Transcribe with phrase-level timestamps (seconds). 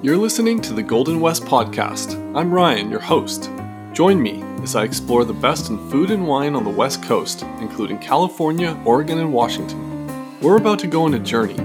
[0.00, 2.14] You're listening to the Golden West Podcast.
[2.36, 3.50] I'm Ryan, your host.
[3.92, 7.42] Join me as I explore the best in food and wine on the West Coast,
[7.58, 10.06] including California, Oregon, and Washington.
[10.40, 11.56] We're about to go on a journey,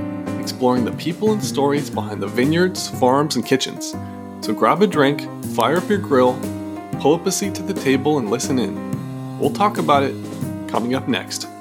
[0.41, 3.91] exploring the people and stories behind the vineyards, farms, and kitchens.
[4.41, 5.21] So grab a drink,
[5.53, 6.33] fire up your grill,
[6.99, 9.37] pull up a seat to the table, and listen in.
[9.37, 10.15] We'll talk about it
[10.67, 11.52] coming up next.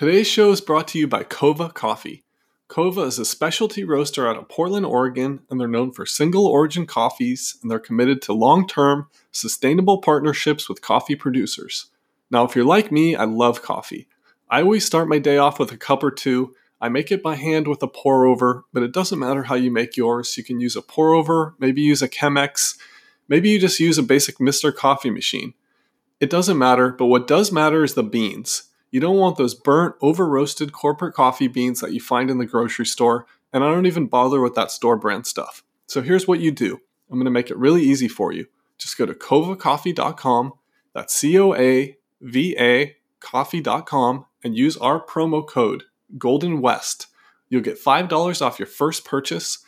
[0.00, 2.24] Today's show is brought to you by Coava Coffee.
[2.68, 6.86] Coava is a specialty roaster out of Portland, Oregon, and they're known for single origin
[6.86, 11.90] coffees, and they're committed to long term, sustainable partnerships with coffee producers.
[12.30, 14.08] Now, if you're like me, I love coffee.
[14.48, 16.54] I always start my day off with a cup or two.
[16.80, 19.70] I make it by hand with a pour over, but it doesn't matter how you
[19.70, 20.34] make yours.
[20.34, 22.78] You can use a pour over, maybe use a Chemex,
[23.28, 24.74] maybe you just use a basic Mr.
[24.74, 25.52] Coffee machine.
[26.20, 28.69] It doesn't matter, but what does matter is the beans.
[28.90, 32.46] You don't want those burnt, over roasted corporate coffee beans that you find in the
[32.46, 35.62] grocery store, and I don't even bother with that store brand stuff.
[35.86, 38.46] So here's what you do I'm going to make it really easy for you.
[38.78, 40.52] Just go to coavacoffee.com,
[40.94, 45.84] that's C O A V A coffee.com, and use our promo code
[46.18, 47.06] Golden West.
[47.48, 49.58] You'll get $5 off your first purchase.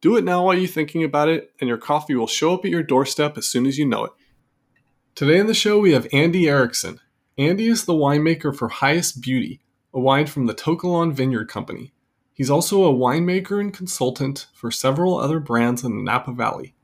[0.00, 2.70] Do it now while you're thinking about it, and your coffee will show up at
[2.70, 4.12] your doorstep as soon as you know it.
[5.14, 7.00] Today in the show, we have Andy Erickson.
[7.38, 9.62] Andy is the winemaker for Highest Beauty,
[9.94, 11.94] a wine from the To Kalon Vineyard Company.
[12.34, 16.74] He's also a winemaker and consultant for several other brands in the Napa Valley.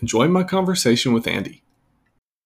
[0.00, 1.62] Enjoy my conversation with Andy.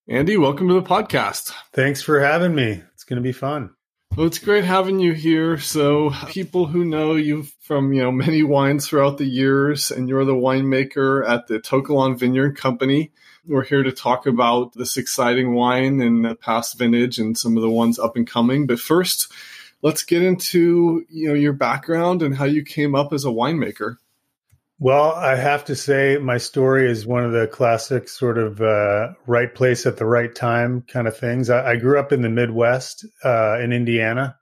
[0.06, 1.52] Andy, welcome to the podcast.
[1.72, 2.84] Thanks for having me.
[2.94, 3.74] It's going to be fun.
[4.16, 5.58] Well, it's great having you here.
[5.58, 10.24] So, people who know you from you know many wines throughout the years, and you're
[10.24, 13.10] the winemaker at the To Kalon Vineyard Company.
[13.48, 17.62] We're here to talk about this exciting wine and the past vintage and some of
[17.62, 18.66] the ones up and coming.
[18.66, 19.32] But first,
[19.80, 23.96] let's get into you know your background and how you came up as a winemaker.
[24.78, 29.14] Well, I have to say, my story is one of the classic sort of uh,
[29.26, 31.48] right place at the right time kind of things.
[31.48, 34.36] I, I grew up in the Midwest uh, in Indiana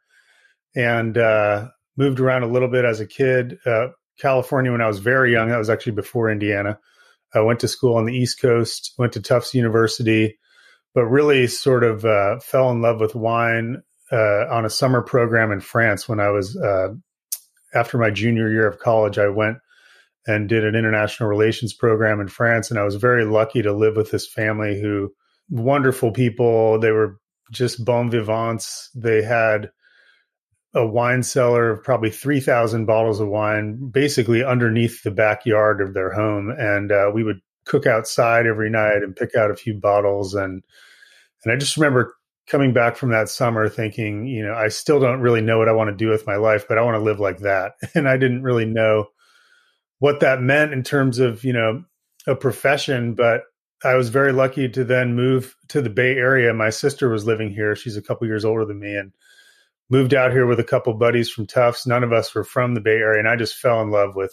[0.75, 3.59] and uh, moved around a little bit as a kid.
[3.65, 6.81] Uh, California, when I was very young, that was actually before Indiana.
[7.35, 10.39] I went to school on the East Coast, went to Tufts University,
[10.95, 13.83] but really sort of uh, fell in love with wine
[14.13, 16.89] uh, on a summer program in France when I was uh,
[17.75, 19.19] after my junior year of college.
[19.19, 19.59] I went
[20.27, 23.97] and did an international relations program in France, and I was very lucky to live
[23.97, 25.13] with this family who
[25.51, 26.79] wonderful people.
[26.79, 27.19] They were
[27.53, 28.91] just bon vivants.
[28.95, 29.71] They had
[30.77, 36.13] a wine cellar of probably 3,000 bottles of wine, basically underneath the backyard of their
[36.13, 36.51] home.
[36.51, 40.35] And uh, we would cook outside every night and pick out a few bottles.
[40.35, 40.63] And,
[41.43, 42.15] and I just remember
[42.47, 45.73] coming back from that summer thinking, you know, I still don't really know what I
[45.73, 47.73] want to do with my life, but I want to live like that.
[47.95, 49.07] And I didn't really know
[49.99, 51.85] what that meant in terms of, you know,
[52.27, 53.45] a profession, but
[53.83, 56.53] I was very lucky to then move to the Bay Area.
[56.53, 57.75] My sister was living here.
[57.75, 58.95] She's a couple years older than me.
[58.95, 59.13] And
[59.89, 61.87] moved out here with a couple buddies from Tufts.
[61.87, 64.33] None of us were from the Bay Area, and I just fell in love with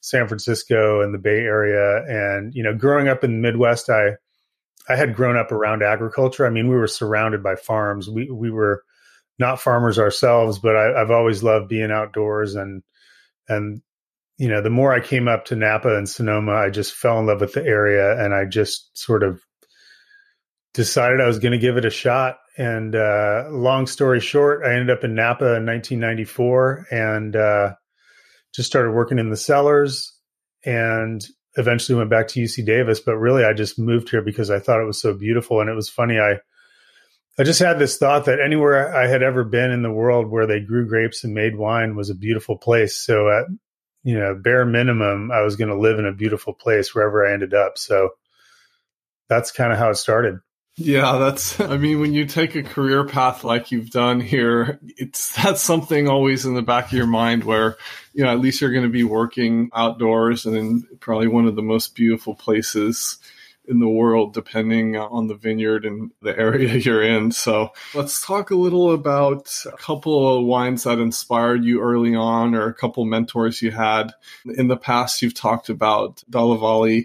[0.00, 2.04] San Francisco and the Bay Area.
[2.06, 4.12] And you know, growing up in the Midwest, I
[4.88, 6.46] I had grown up around agriculture.
[6.46, 8.08] I mean, we were surrounded by farms.
[8.08, 8.82] We we were
[9.38, 12.82] not farmers ourselves, but I, I've always loved being outdoors and
[13.48, 13.82] and
[14.38, 17.26] you know, the more I came up to Napa and Sonoma, I just fell in
[17.26, 19.40] love with the area, and I just sort of
[20.74, 24.72] decided I was going to give it a shot and uh, long story short, I
[24.72, 27.74] ended up in Napa in 1994 and uh,
[28.54, 30.12] just started working in the cellars
[30.64, 31.24] and
[31.56, 33.00] eventually went back to UC Davis.
[33.00, 35.60] But really, I just moved here because I thought it was so beautiful.
[35.60, 36.18] And it was funny.
[36.18, 36.38] I
[37.38, 40.46] I just had this thought that anywhere I had ever been in the world where
[40.46, 42.96] they grew grapes and made wine was a beautiful place.
[42.96, 43.44] So at
[44.02, 47.34] you know bare minimum, I was going to live in a beautiful place wherever I
[47.34, 47.76] ended up.
[47.76, 48.10] So
[49.28, 50.38] that's kind of how it started.
[50.76, 55.34] Yeah, that's, I mean, when you take a career path like you've done here, it's,
[55.42, 57.76] that's something always in the back of your mind where,
[58.12, 61.56] you know, at least you're going to be working outdoors and in probably one of
[61.56, 63.18] the most beautiful places
[63.68, 67.32] in the world, depending uh, on the vineyard and the area you're in.
[67.32, 72.54] So let's talk a little about a couple of wines that inspired you early on
[72.54, 74.12] or a couple mentors you had.
[74.44, 77.02] In the past, you've talked about Dalla Valle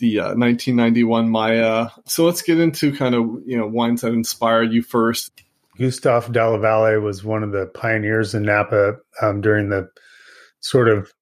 [0.00, 1.88] the uh, 1991 Maya.
[2.06, 5.30] So let's get into kind of you know wines that inspired you first.
[5.78, 9.88] Gustave Dalla Valle was one of the pioneers in Napa um, during the
[10.60, 11.12] sort of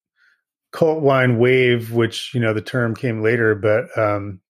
[0.72, 4.40] cult wine wave, which you know the term came later, but um,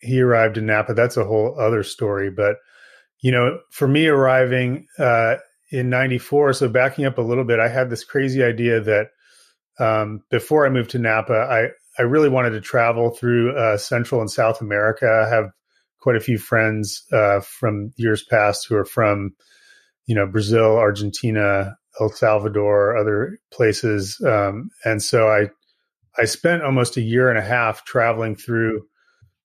[0.00, 0.94] he arrived in Napa.
[0.94, 2.30] That's a whole other story.
[2.30, 2.56] But
[3.20, 5.36] you know, for me arriving uh,
[5.70, 9.08] in 94, so backing up a little bit, I had this crazy idea that
[9.78, 11.32] um, before I moved to Napa,
[11.98, 15.06] I, really wanted to travel through uh, Central and South America.
[15.06, 15.50] I have
[16.00, 19.34] quite a few friends uh, from years past who are from,
[20.06, 25.48] you know, Brazil, Argentina, El Salvador, other places, um, and so I
[26.18, 28.82] I spent almost a year and a half traveling through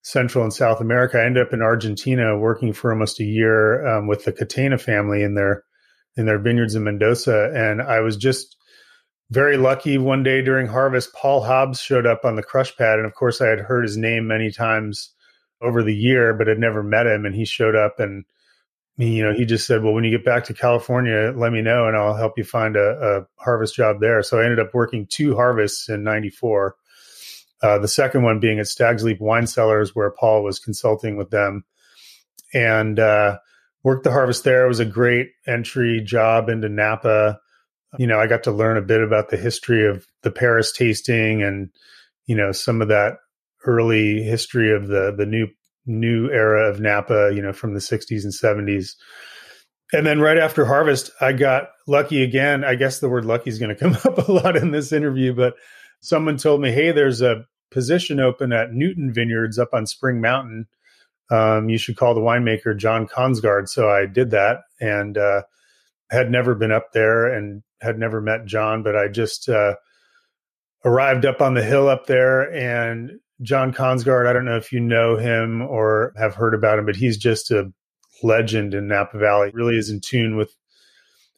[0.03, 1.19] Central and South America.
[1.19, 5.23] I ended up in Argentina working for almost a year um, with the Catena family
[5.23, 5.63] in their
[6.17, 8.57] in their vineyards in Mendoza, and I was just
[9.31, 9.97] very lucky.
[9.97, 13.41] One day during harvest, Paul Hobbs showed up on the crush pad, and of course,
[13.41, 15.09] I had heard his name many times
[15.61, 17.25] over the year, but had never met him.
[17.25, 18.25] And he showed up, and
[18.97, 21.87] you know, he just said, "Well, when you get back to California, let me know,
[21.87, 25.07] and I'll help you find a, a harvest job there." So I ended up working
[25.07, 26.75] two harvests in '94
[27.61, 31.29] uh, the second one being at Stag's Leap Wine Cellars, where Paul was consulting with
[31.29, 31.63] them,
[32.53, 33.37] and uh,
[33.83, 34.65] worked the harvest there.
[34.65, 37.39] It was a great entry job into Napa.
[37.97, 41.43] You know, I got to learn a bit about the history of the Paris tasting,
[41.43, 41.69] and
[42.25, 43.17] you know, some of that
[43.65, 45.47] early history of the the new
[45.85, 47.31] new era of Napa.
[47.33, 48.95] You know, from the '60s and '70s.
[49.93, 52.63] And then right after harvest, I got lucky again.
[52.63, 55.33] I guess the word lucky is going to come up a lot in this interview,
[55.33, 55.55] but
[55.99, 60.67] someone told me, "Hey, there's a position open at Newton Vineyards up on Spring Mountain.
[61.29, 65.43] Um, you should call the winemaker John Kongsgaard." So I did that, and uh,
[66.11, 69.75] had never been up there and had never met John, but I just uh,
[70.85, 74.27] arrived up on the hill up there, and John Kongsgaard.
[74.27, 77.49] I don't know if you know him or have heard about him, but he's just
[77.49, 77.71] a
[78.21, 79.51] legend in Napa Valley.
[79.53, 80.55] Really is in tune with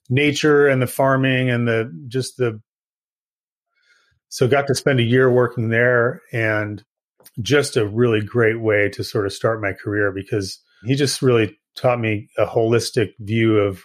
[0.10, 2.60] nature and the farming and the just the
[4.28, 6.84] so got to spend a year working there and
[7.42, 11.58] just a really great way to sort of start my career because he just really
[11.76, 13.84] taught me a holistic view of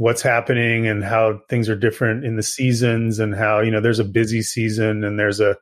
[0.00, 3.98] what's happening and how things are different in the seasons and how you know there's
[3.98, 5.54] a busy season and there's a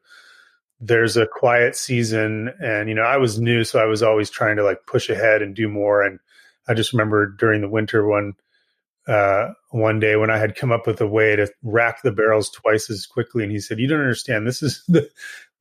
[0.79, 4.55] there's a quiet season and you know I was new so I was always trying
[4.55, 6.21] to like push ahead and do more and
[6.69, 8.35] I just remember during the winter when
[9.09, 12.51] uh, one day when I had come up with a way to rack the barrels
[12.51, 14.47] twice as quickly, and he said, "You don't understand.
[14.47, 15.09] This is the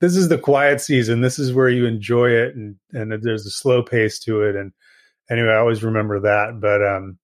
[0.02, 1.22] this is the quiet season.
[1.22, 4.74] This is where you enjoy it, and and there's a slow pace to it." And
[5.32, 6.60] anyway, I always remember that.
[6.60, 7.18] But um,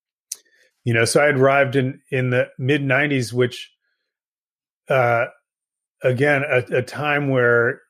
[0.83, 3.71] you know, so I had arrived in in the mid '90s, which
[4.89, 5.25] uh,
[6.03, 7.81] again a, a time where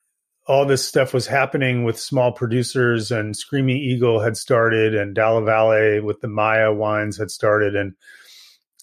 [0.46, 5.42] all this stuff was happening with small producers and Screaming Eagle had started and Dalla
[5.42, 7.74] Valle with the Maya wines had started.
[7.74, 7.94] And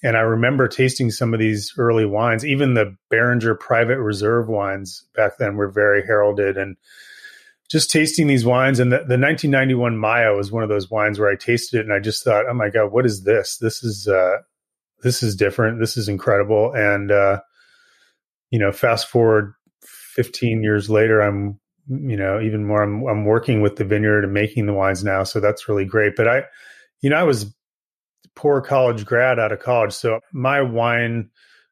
[0.03, 5.05] and I remember tasting some of these early wines, even the Beringer Private Reserve wines
[5.13, 6.57] back then were very heralded.
[6.57, 6.75] And
[7.71, 11.29] just tasting these wines and the, the 1991 Maya was one of those wines where
[11.29, 13.57] I tasted it and I just thought, oh my God, what is this?
[13.57, 14.39] This is, uh,
[15.03, 15.79] this is different.
[15.79, 16.73] This is incredible.
[16.75, 17.39] And, uh,
[18.50, 19.53] you know, fast forward
[19.83, 24.33] 15 years later, I'm, you know, even more, I'm, I'm working with the vineyard and
[24.33, 25.24] making the wines now.
[25.24, 26.17] So that's really great.
[26.17, 26.44] But I,
[27.00, 27.56] you know, I was
[28.35, 29.94] poor college grad out of college.
[29.94, 31.29] So my wine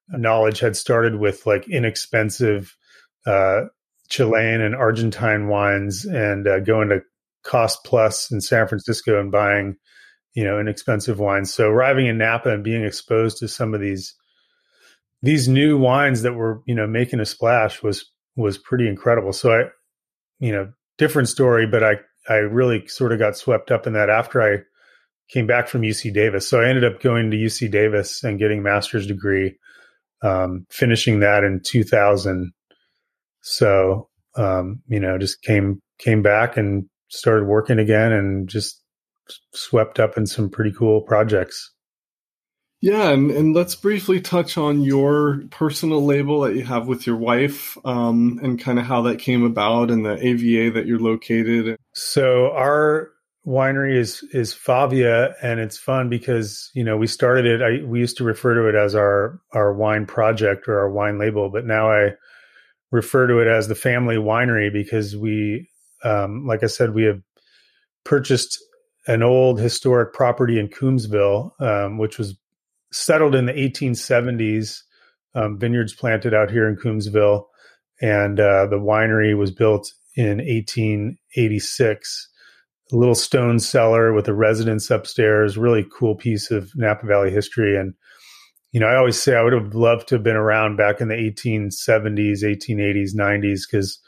[0.08, 2.76] knowledge had started with like inexpensive
[3.26, 3.66] uh,
[4.10, 7.02] Chilean and Argentine wines and uh, going to
[7.44, 9.78] Cost Plus in San Francisco and buying,
[10.34, 11.54] you know, inexpensive wines.
[11.54, 14.16] So arriving in Napa and being exposed to some of these
[15.22, 19.34] these new wines that were, you know, making a splash was was pretty incredible.
[19.34, 19.64] So I,
[20.40, 21.96] you know, different story, but I
[22.28, 24.64] I really sort of got swept up in that after I
[25.30, 26.48] came back from UC Davis.
[26.48, 29.58] So I ended up going to UC Davis and getting a master's degree,
[30.24, 32.52] um, finishing that in 2000.
[33.42, 38.82] So, um, you know, just came, came back and started working again and just
[39.54, 41.72] swept up in some pretty cool projects.
[42.82, 47.18] Yeah, and, and let's briefly touch on your personal label that you have with your
[47.18, 51.76] wife um, and kind of how that came about and the AVA that you're located.
[51.94, 53.10] So, our
[53.46, 57.62] winery is is Favia, and it's fun because you know we started it.
[57.62, 61.20] I we used to refer to it as our our wine project or our wine
[61.20, 62.12] label, but now I
[62.92, 65.70] refer to it as the family winery because we,
[66.04, 67.22] um, like I said, we have
[68.04, 68.58] purchased
[69.08, 72.38] an old historic property in Coombsville, um, which was
[72.92, 74.82] settled in the 1870s.
[75.36, 77.46] Um, vineyards planted out here in Coombsville,
[78.02, 82.30] and uh, the winery was built in 1886
[82.92, 85.58] a little stone cellar with a residence upstairs.
[85.58, 87.78] Really cool piece of Napa Valley history.
[87.78, 87.94] And,
[88.72, 91.08] you know, I always say I would have loved to have been around back in
[91.08, 94.00] the 1870s, 1880s, 90s, because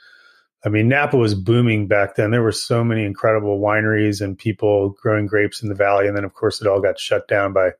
[0.63, 2.30] I mean, Napa was booming back then.
[2.30, 6.08] There were so many incredible wineries and people growing grapes in the valley.
[6.08, 7.72] And then, of course, it all got shut down by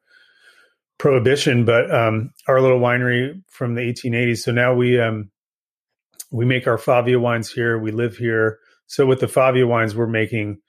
[0.98, 4.40] prohibition, but um, our little winery from the 1880s.
[4.40, 5.30] So now we um,
[6.32, 7.78] we make our Favia wines here.
[7.78, 8.58] We live here.
[8.88, 10.60] So with the Favia wines, we're making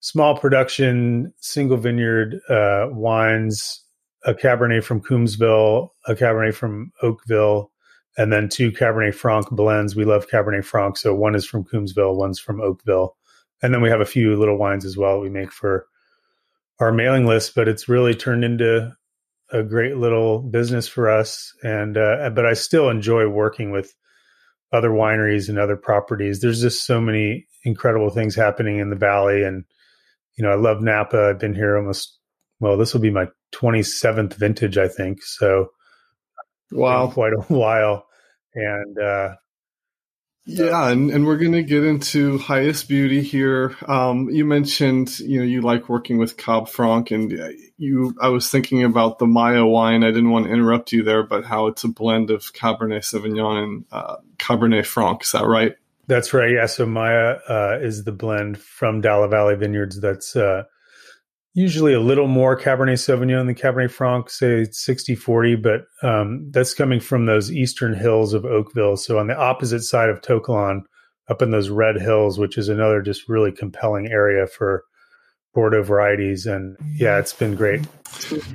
[0.00, 3.81] small production, single vineyard uh, wines,
[4.24, 7.70] a Cabernet from Coombsville, a Cabernet from Oakville,
[8.16, 9.96] and then two Cabernet Franc blends.
[9.96, 10.96] We love Cabernet Franc.
[10.96, 13.16] So one is from Coombsville, one's from Oakville.
[13.62, 15.86] And then we have a few little wines as well we make for
[16.80, 18.92] our mailing list, but it's really turned into
[19.52, 21.52] a great little business for us.
[21.62, 23.94] And, uh, but I still enjoy working with
[24.72, 26.40] other wineries and other properties.
[26.40, 29.44] There's just so many incredible things happening in the valley.
[29.44, 29.64] And,
[30.36, 31.28] you know, I love Napa.
[31.30, 32.18] I've been here almost,
[32.62, 35.24] well, this will be my 27th vintage, I think.
[35.24, 35.72] So,
[36.70, 38.06] wow, quite a while.
[38.54, 39.34] And, uh,
[40.46, 43.76] yeah, and, and we're going to get into highest beauty here.
[43.88, 47.32] Um, you mentioned, you know, you like working with Cab Franc, and
[47.78, 48.14] you.
[48.20, 50.02] I was thinking about the Maya wine.
[50.04, 53.62] I didn't want to interrupt you there, but how it's a blend of Cabernet Sauvignon
[53.62, 55.22] and uh, Cabernet Franc.
[55.22, 55.74] Is that right?
[56.08, 56.50] That's right.
[56.50, 56.66] Yeah.
[56.66, 60.00] So Maya uh, is the blend from Dalla Valle Vineyards.
[60.00, 60.64] That's uh,
[61.54, 66.74] usually a little more Cabernet Sauvignon than Cabernet Franc, say 60 40, but um, that's
[66.74, 68.96] coming from those eastern hills of Oakville.
[68.96, 70.84] So on the opposite side of To Kalon,
[71.28, 74.84] up in those red hills, which is another just really compelling area for
[75.54, 76.46] Bordeaux varieties.
[76.46, 77.82] And yeah, it's been great.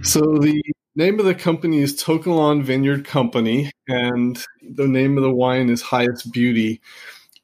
[0.03, 0.61] So the
[0.95, 5.69] name of the company is To Kalon Vineyard Company, and the name of the wine
[5.69, 6.81] is Highest Beauty.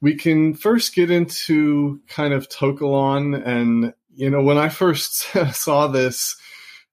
[0.00, 5.26] We can first get into kind of To Kalon and you know, when I first
[5.52, 6.36] saw this,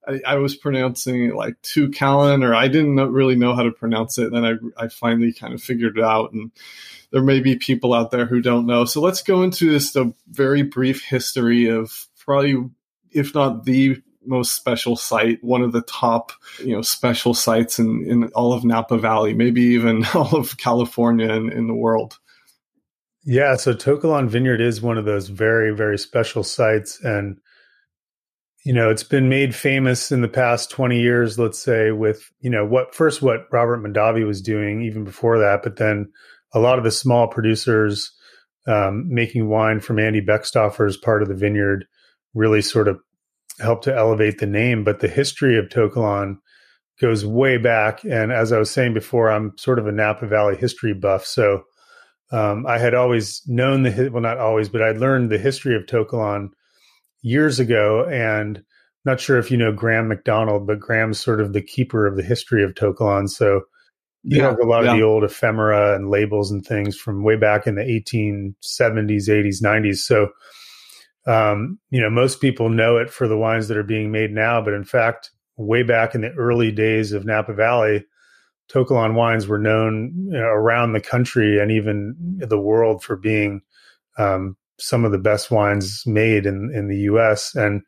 [0.08, 3.72] I, I, was pronouncing it like two Callan, or I didn't really know how to
[3.72, 4.32] pronounce it.
[4.32, 4.46] And then
[4.78, 6.32] I, I finally kind of figured it out.
[6.34, 6.52] And
[7.12, 8.86] there may be people out there who don't know.
[8.86, 12.70] So let's go into this a very brief history of probably,
[13.12, 18.06] if not the most special site, one of the top, you know, special sites in,
[18.08, 22.18] in all of Napa Valley, maybe even all of California and in the world.
[23.24, 27.00] Yeah, so To Kalon Vineyard is one of those very, very special sites.
[27.04, 27.38] And,
[28.66, 32.50] you know, it's been made famous in the past 20 years, let's say, with, you
[32.50, 36.12] know, what first what Robert Mondavi was doing even before that, but then
[36.54, 38.12] a lot of the small producers
[38.68, 41.86] um, making wine from Andy Beckstoffer's part of the vineyard
[42.34, 43.00] really sort of
[43.60, 44.84] helped to elevate the name.
[44.84, 46.40] But the history of To Kalon
[47.00, 48.04] goes way back.
[48.04, 51.26] And as I was saying before, I'm sort of a Napa Valley history buff.
[51.26, 51.64] So,
[52.32, 55.86] um, I had always known the well, not always, but I'd learned the history of
[55.88, 56.52] To Kalon
[57.22, 58.64] years ago, and
[59.06, 62.24] not sure if you know Graeme MacDonald, but Graeme's sort of the keeper of the
[62.24, 63.28] history of To Kalon.
[63.28, 63.62] So
[64.24, 64.92] you yeah, have a lot yeah.
[64.92, 69.64] of the old ephemera and labels and things from way back in the 1870s, 80s,
[69.64, 69.98] 90s.
[69.98, 70.30] So,
[71.26, 74.62] um, you know, most people know it for the wines that are being made now,
[74.62, 78.06] but in fact, way back in the early days of Napa Valley,
[78.72, 83.18] To Kalon wines were known you know, around the country and even the world for
[83.18, 83.62] being
[84.18, 87.54] um, some of the best wines made in, in the U.S.
[87.54, 87.82] And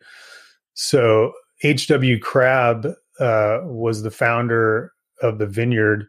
[0.73, 1.31] so
[1.63, 2.19] H.W.
[2.19, 2.85] Crabb
[3.19, 6.05] uh, was the founder of the vineyard,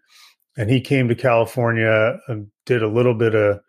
[0.56, 3.60] and he came to California and did a little bit of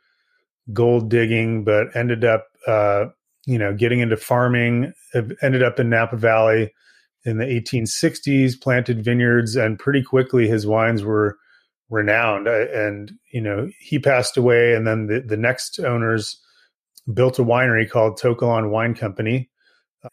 [0.74, 3.06] gold digging, but ended up, uh,
[3.46, 4.92] you know, getting into farming.
[5.42, 6.74] Ended up in Napa Valley
[7.26, 11.38] in the 1860s, planted vineyards, and pretty quickly his wines were
[11.90, 12.48] renowned.
[12.48, 16.40] And you know, he passed away, and then the, the next owners
[17.12, 19.50] built a winery called To Kalon Wine Company,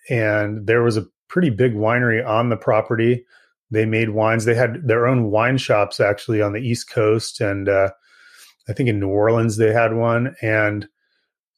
[0.08, 3.24] and there was a pretty big winery on the property.
[3.70, 4.44] They made wines.
[4.44, 7.90] They had their own wine shops actually on the East Coast, and uh,
[8.68, 10.34] I think in New Orleans they had one.
[10.42, 10.88] And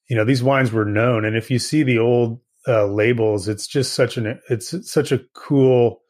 [0.08, 1.24] you know, these wines were known.
[1.24, 3.48] And if you see the old uh, labels.
[3.48, 6.02] It's just such an it's such a cool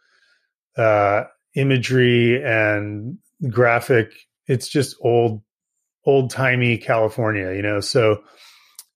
[0.76, 3.18] uh, imagery and
[3.50, 4.12] graphic.
[4.46, 5.42] It's just old
[6.04, 7.80] old timey California, you know.
[7.80, 8.22] So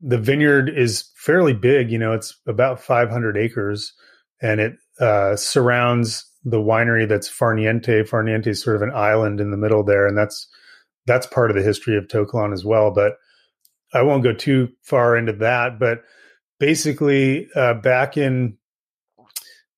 [0.00, 1.90] the vineyard is fairly big.
[1.90, 3.92] You know, it's about 500 acres,
[4.40, 8.08] and it uh, surrounds the winery that's Farniente.
[8.08, 10.48] Farniente is sort of an island in the middle there, and that's
[11.06, 12.90] that's part of the history of To Kalon as well.
[12.92, 13.14] But
[13.92, 15.78] I won't go too far into that.
[15.78, 16.02] But
[16.58, 18.56] basically uh, back in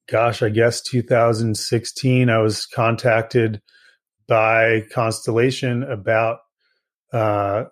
[0.08, 3.60] gosh i guess 2016 i was contacted
[4.26, 6.38] by constellation about
[7.12, 7.64] uh,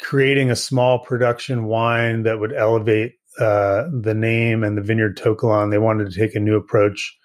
[0.00, 5.34] creating a small production wine that would elevate uh, the name and the vineyard To
[5.34, 5.70] Kalon.
[5.70, 7.16] They wanted to take a new approach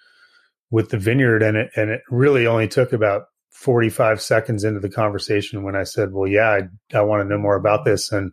[0.70, 4.90] with the vineyard, and it and it really only took about 45 seconds into the
[4.90, 6.58] conversation when I said, "Well, yeah,
[6.92, 8.32] I, I want to know more about this." And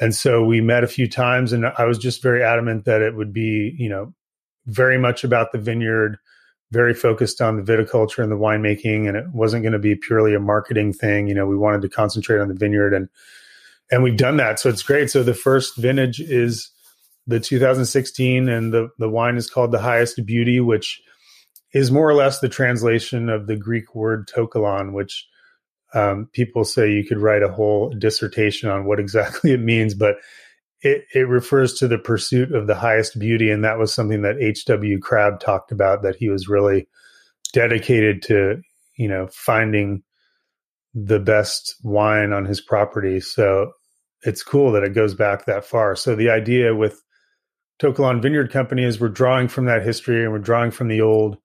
[0.00, 3.16] and so we met a few times, and I was just very adamant that it
[3.16, 4.14] would be, you know,
[4.66, 6.18] very much about the vineyard,
[6.70, 10.34] very focused on the viticulture and the winemaking, and it wasn't going to be purely
[10.34, 11.26] a marketing thing.
[11.26, 13.08] You know, we wanted to concentrate on the vineyard, and
[13.90, 14.60] and we've done that.
[14.60, 15.10] So it's great.
[15.10, 16.70] So the first vintage is
[17.26, 21.00] the 2016, and the the wine is called the Highest Beauty, which
[21.72, 25.26] is more or less the translation of the Greek word tokalon, which
[25.94, 30.16] um, people say you could write a whole dissertation on what exactly it means, but
[30.80, 33.50] it, it refers to the pursuit of the highest beauty.
[33.50, 35.00] And that was something that H.W.
[35.00, 36.86] Crabb talked about, that he was really
[37.52, 38.60] dedicated to,
[38.96, 40.02] you know, finding
[40.94, 43.20] the best wine on his property.
[43.20, 43.72] So
[44.22, 45.96] it's cool that it goes back that far.
[45.96, 47.02] So the idea with
[47.80, 51.00] To Kalon Vineyard Company is we're drawing from that history and we're drawing from the
[51.00, 51.38] old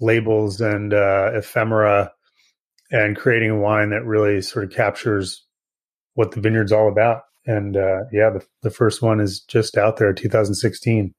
[0.00, 2.12] labels and uh, ephemera
[2.90, 5.44] and creating a wine that really sort of captures
[6.14, 7.22] what the vineyard's all about.
[7.46, 11.14] And uh, yeah, the, the first one is just out there, 2016.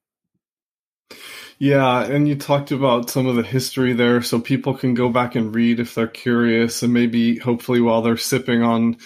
[1.57, 5.35] Yeah, and you talked about some of the history there, so people can go back
[5.35, 8.97] and read if they're curious, and maybe hopefully while they're sipping on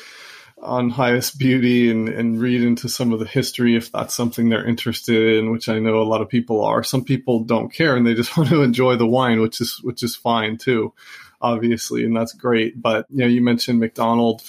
[0.62, 4.66] on highest beauty and, and read into some of the history if that's something they're
[4.66, 6.82] interested in, which I know a lot of people are.
[6.82, 10.02] Some people don't care and they just want to enjoy the wine, which is which
[10.02, 10.94] is fine too,
[11.42, 12.82] obviously, and that's great.
[12.82, 14.42] But you know, you mentioned MacDonald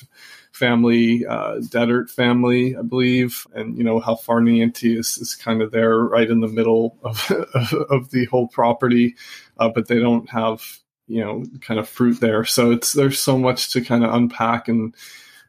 [0.52, 5.70] family, uh, Detert family, I believe, and you know how Farniente is, is kind of
[5.70, 7.30] there right in the middle of
[7.90, 9.16] of the whole property,
[9.58, 12.44] uh, but they don't have you know kind of fruit there.
[12.44, 14.94] So it's there's so much to kind of unpack and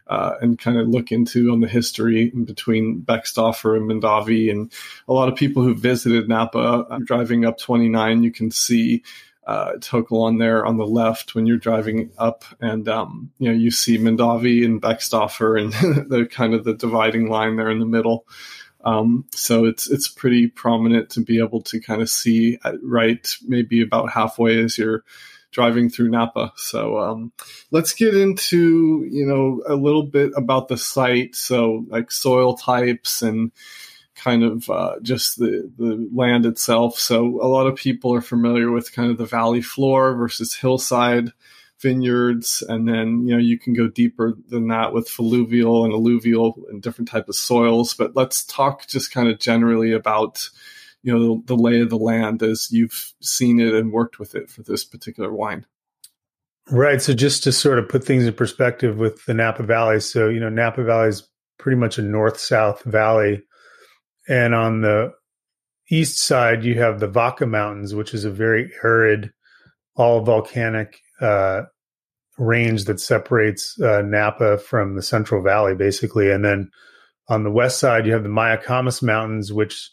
[0.07, 4.49] uh, and kind of look into on the history between Beckstoffer and Mondavi.
[4.49, 4.71] And
[5.07, 9.03] a lot of people who visited Napa, uh, driving up 29, you can see
[9.47, 13.57] uh, To Kalon there on the left when you're driving up, and um, you know
[13.57, 15.71] you see Mondavi and Beckstoffer, and
[16.09, 18.27] the kind of the dividing line there in the middle.
[18.83, 23.81] Um, so it's it's pretty prominent to be able to kind of see right maybe
[23.81, 25.05] about halfway as you're
[25.51, 26.51] driving through Napa.
[26.57, 27.31] So um,
[27.71, 31.35] let's get into you know a little bit about the site.
[31.35, 33.53] So like soil types and
[34.17, 36.99] kind of uh, just the the land itself.
[36.99, 41.31] So a lot of people are familiar with kind of the valley floor versus hillside
[41.79, 46.65] vineyards and then you know you can go deeper than that with fluvial and alluvial
[46.71, 50.49] and different type of soils but let's talk just kind of generally about
[51.07, 54.35] you know the, the lay of the land as you've seen it and worked with
[54.35, 55.65] it for this particular wine.
[56.69, 57.01] Right.
[57.01, 60.41] So just to sort of put things in perspective with the Napa Valley, so you
[60.41, 61.27] know Napa Valley is
[61.57, 63.41] pretty much a north-south valley,
[64.27, 65.13] and on the
[65.89, 69.31] east side you have the Vaca Mountains, which is a very arid,
[69.95, 71.63] all volcanic uh,
[72.37, 76.69] range that separates uh, Napa from the Central Valley, basically, and then
[77.29, 79.89] on the west side you have the Mayacamas Mountains, which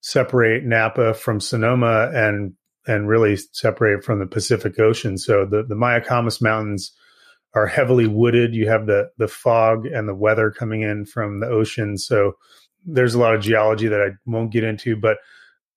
[0.00, 2.54] separate Napa from Sonoma and
[2.86, 5.18] and really separate from the Pacific Ocean.
[5.18, 6.92] So the the Mayacamas Mountains
[7.54, 8.54] are heavily wooded.
[8.54, 11.98] You have the the fog and the weather coming in from the ocean.
[11.98, 12.34] So
[12.84, 15.18] there's a lot of geology that I won't get into, but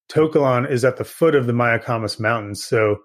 [0.09, 2.63] To Kalon is at the foot of the Mayacamas Mountains.
[2.63, 2.97] So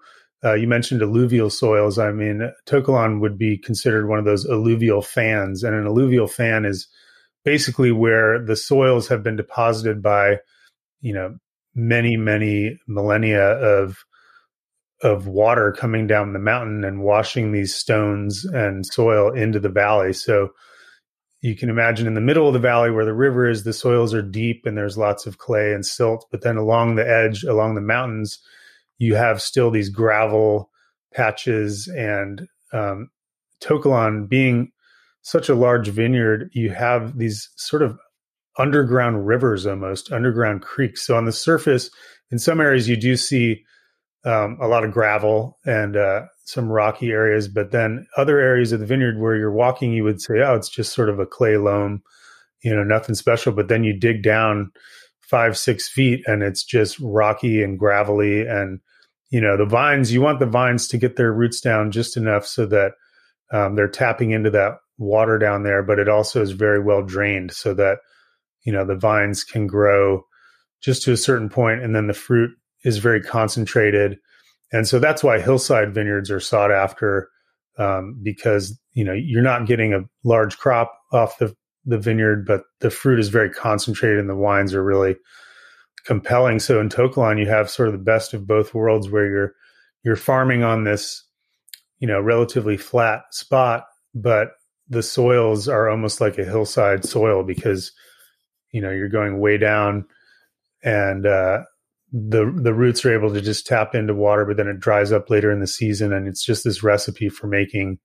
[0.43, 1.97] uh, you mentioned alluvial soils.
[1.97, 6.27] I mean, To Kalon would be considered one of those alluvial fans, and an alluvial
[6.27, 6.87] fan is
[7.47, 10.37] basically where the soils have been deposited by
[10.99, 11.37] you know
[11.75, 14.03] many many millennia of
[15.01, 20.11] of water coming down the mountain and washing these stones and soil into the valley
[20.11, 20.49] so
[21.41, 24.13] you can imagine in the middle of the valley where the river is the soils
[24.13, 27.75] are deep and there's lots of clay and silt but then along the edge along
[27.75, 28.39] the mountains
[28.97, 30.69] you have still these gravel
[31.13, 33.09] patches and um,
[34.27, 34.71] being
[35.21, 37.97] such a large vineyard, you have these sort of
[38.57, 41.05] underground rivers almost underground creeks.
[41.05, 41.89] So on the surface
[42.31, 43.63] in some areas you do see
[44.25, 48.79] um, a lot of gravel and uh, some rocky areas but then other areas of
[48.79, 51.57] the vineyard where you're walking you would say oh it's just sort of a clay
[51.57, 52.01] loam
[52.63, 54.71] you know nothing special but then you dig down
[55.19, 58.79] five six feet and it's just rocky and gravelly and
[59.29, 62.45] you know the vines you want the vines to get their roots down just enough
[62.47, 62.93] so that
[63.51, 67.51] um, they're tapping into that water down there but it also is very well drained
[67.51, 67.97] so that
[68.63, 70.23] you know the vines can grow
[70.81, 72.51] just to a certain point and then the fruit
[72.85, 74.17] is very concentrated
[74.71, 77.29] and so that's why hillside vineyards are sought after
[77.77, 82.63] um, because you know you're not getting a large crop off the the vineyard but
[82.81, 85.15] the fruit is very concentrated and the wines are really
[86.05, 86.59] compelling.
[86.59, 89.53] So in To Kalon you have sort of the best of both worlds where you're
[90.03, 91.23] you're farming on this
[91.99, 94.51] you know relatively flat spot but
[94.89, 97.91] the soils are almost like a hillside soil because
[98.71, 100.05] you know you're going way down
[100.83, 101.63] and uh,
[102.11, 105.29] the the roots are able to just tap into water, but then it dries up
[105.29, 107.99] later in the season, and it's just this recipe for making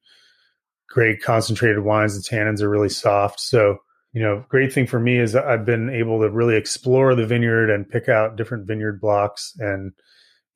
[0.89, 2.15] great concentrated wines.
[2.17, 3.79] The tannins are really soft, so
[4.13, 7.71] you know, great thing for me is I've been able to really explore the vineyard
[7.71, 9.93] and pick out different vineyard blocks, and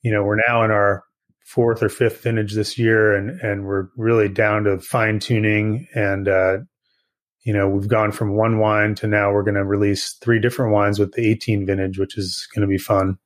[0.02, 1.04] you know, we're now in our
[1.44, 6.28] fourth or fifth vintage this year, and and we're really down to fine tuning and
[6.28, 6.58] uh,
[7.46, 10.72] you know, we've gone from one wine to now we're going to release three different
[10.72, 13.18] wines with the 18 vintage, which is going to be fun.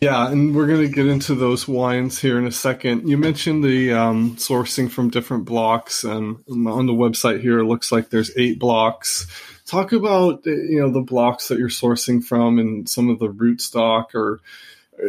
[0.00, 3.08] Yeah, and we're going to get into those wines here in a second.
[3.08, 7.92] You mentioned the um, sourcing from different blocks, and on the website here, it looks
[7.92, 9.26] like there's eight blocks.
[9.66, 14.14] Talk about you know the blocks that you're sourcing from, and some of the rootstock,
[14.14, 14.40] or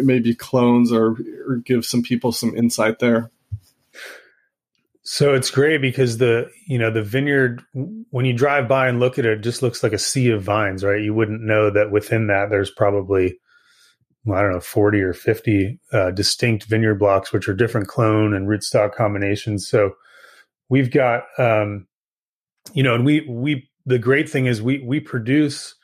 [0.01, 1.15] maybe clones, or,
[1.47, 3.31] or give some people some insight there.
[5.03, 9.17] So it's great because the you know the vineyard when you drive by and look
[9.17, 11.01] at it, it just looks like a sea of vines, right?
[11.01, 13.39] You wouldn't know that within that there's probably
[14.31, 18.47] I don't know forty or fifty uh, distinct vineyard blocks, which are different clone and
[18.47, 19.67] rootstock combinations.
[19.67, 19.95] So
[20.69, 21.87] we've got um,
[22.73, 25.75] you know, and we we the great thing is we we produce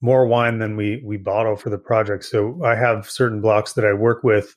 [0.00, 2.24] more wine than we we bottle for the project.
[2.24, 4.56] So I have certain blocks that I work with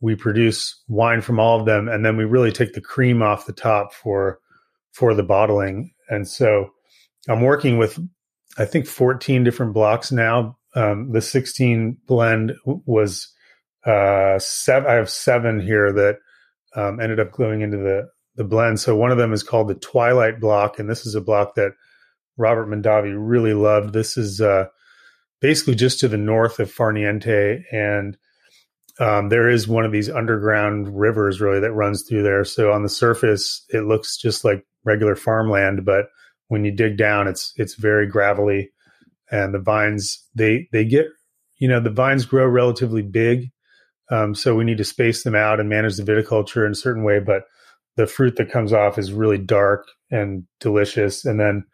[0.00, 3.46] we produce wine from all of them and then we really take the cream off
[3.46, 4.38] the top for
[4.92, 6.70] for the bottling and so
[7.28, 7.98] i'm working with
[8.58, 13.32] i think 14 different blocks now um, the 16 blend was
[13.86, 16.18] uh seven i have seven here that
[16.74, 18.78] um, ended up going into the the blend.
[18.80, 21.72] So one of them is called the twilight block and this is a block that
[22.38, 23.92] robert mondavi really loved.
[23.92, 24.66] This is uh
[25.40, 28.16] basically just to the north of farniente and
[29.00, 32.44] um, there is one of these underground rivers really that runs through there.
[32.44, 36.06] So on the surface, it looks just like regular farmland, but
[36.48, 38.70] when you dig down, it's it's very gravelly,
[39.30, 41.06] and the vines they they get
[41.58, 43.50] you know the vines grow relatively big,
[44.10, 47.04] um, so we need to space them out and manage the viticulture in a certain
[47.04, 47.18] way.
[47.18, 47.44] But
[47.96, 51.64] the fruit that comes off is really dark and delicious, and then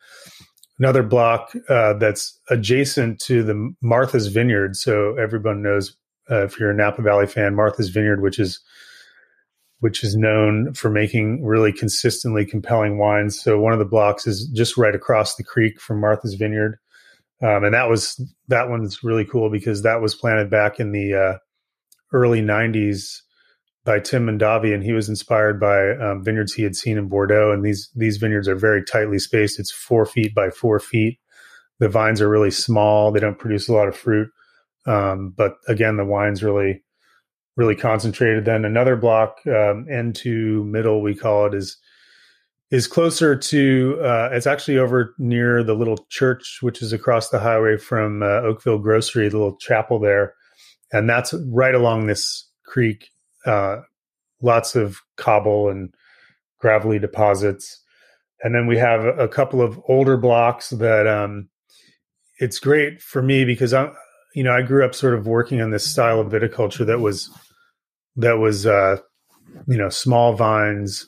[0.78, 4.76] another block uh, that's adjacent to the Martha's Vineyard.
[4.76, 5.96] So everyone knows
[6.30, 8.60] uh, if you're a Napa Valley fan, Martha's Vineyard, which is
[9.80, 13.38] which is known for making really consistently compelling wines.
[13.38, 16.78] So one of the blocks is just right across the creek from Martha's Vineyard,
[17.42, 21.14] um, and that was that one's really cool because that was planted back in the
[21.14, 21.38] uh,
[22.12, 23.20] early '90s
[23.84, 27.52] by Tim Mondavi, and he was inspired by um, vineyards he had seen in Bordeaux.
[27.52, 29.58] And these these vineyards are very tightly spaced.
[29.58, 31.18] It's four feet by four feet.
[31.80, 33.10] The vines are really small.
[33.10, 34.30] They don't produce a lot of fruit.
[34.86, 36.82] Um, but again, the wine's really,
[37.56, 38.44] really concentrated.
[38.44, 41.76] Then another block, um, N2 middle, we call it, is
[42.74, 43.98] is closer to.
[44.02, 48.26] Uh, it's actually over near the little church, which is across the highway from uh,
[48.26, 50.34] Oakville Grocery, the little chapel there,
[50.92, 53.10] and that's right along this creek.
[53.46, 53.82] Uh,
[54.42, 55.94] lots of cobble and
[56.58, 57.80] gravelly deposits,
[58.42, 61.06] and then we have a, couple of older blocks that.
[61.06, 61.48] Um,
[62.40, 63.94] it's great for me because I'm
[64.34, 67.30] you know, I grew up sort of working on this style of viticulture that was
[68.16, 68.96] that was uh,
[69.68, 71.06] you know small vines,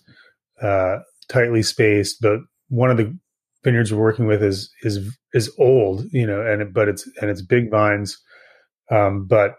[0.62, 2.20] uh, tightly spaced.
[2.20, 3.16] But one of the
[3.64, 7.30] vineyards we're working with is is is old, you know, and it, but it's and
[7.30, 8.18] it's big vines,
[8.90, 9.56] um, but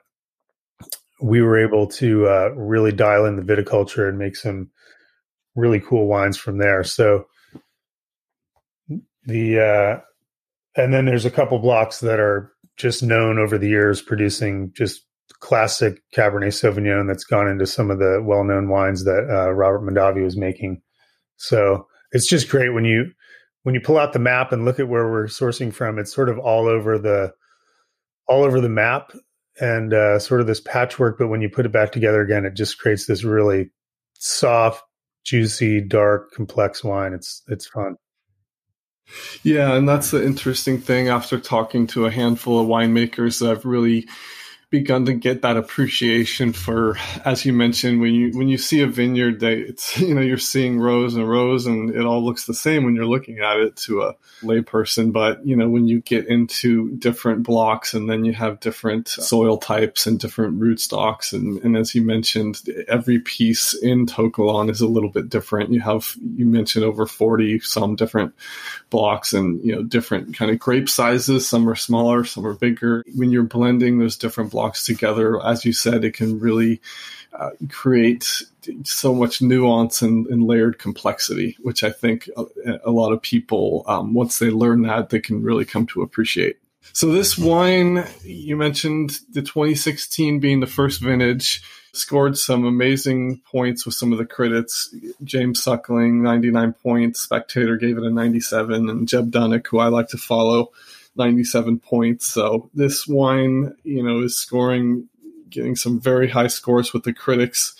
[1.21, 4.69] we were able to uh, really dial in the viticulture and make some
[5.55, 6.83] really cool wines from there.
[6.83, 7.25] So
[9.25, 14.01] the uh, and then there's a couple blocks that are just known over the years
[14.01, 15.03] producing just
[15.39, 20.23] classic Cabernet Sauvignon that's gone into some of the well-known wines that uh, Robert Mondavi
[20.23, 20.81] was making.
[21.37, 23.11] So it's just great when you
[23.63, 25.99] when you pull out the map and look at where we're sourcing from.
[25.99, 27.33] It's sort of all over the
[28.27, 29.11] all over the map
[29.59, 31.17] and uh, sort of this patchwork.
[31.17, 33.71] But when you put it back together again, it just creates this really
[34.13, 34.83] soft,
[35.25, 37.13] juicy, dark, complex wine.
[37.13, 37.95] It's it's fun.
[39.43, 43.65] Yeah, and that's the interesting thing after talking to a handful of winemakers that I've
[43.65, 44.07] really
[44.69, 48.87] begun to get that appreciation for as you mentioned when you when you see a
[48.87, 52.53] vineyard that it's you know you're seeing rows and rows and it all looks the
[52.53, 55.13] same when you're looking at it to a layperson.
[55.13, 59.57] But you know when you get into different blocks and then you have different soil
[59.57, 64.87] types and different rootstocks and, and as you mentioned every piece in tokalon is a
[64.87, 65.71] little bit different.
[65.71, 68.33] You have you mentioned over 40 some different
[68.89, 71.47] blocks and you know different kind of grape sizes.
[71.47, 73.05] Some are smaller some are bigger.
[73.15, 76.81] When you're blending those different blocks together, as you said, it can really
[77.31, 78.41] uh, create
[78.85, 82.45] so much nuance and, and, layered complexity, which I think a,
[82.85, 86.57] a lot of people, um, once they learn that, they can really come to appreciate.
[86.93, 91.61] So this wine, you mentioned the 2016 being the first vintage,
[91.93, 94.91] scored some amazing points with some of the critics.
[95.23, 97.19] James Suckling, 99 points.
[97.19, 100.71] Spectator gave it a 97, and Jeb Dunnuck, who I like to follow,
[101.17, 102.25] 97 points.
[102.25, 105.09] So this wine, you know, is scoring,
[105.49, 107.75] getting some very high scores with the critics.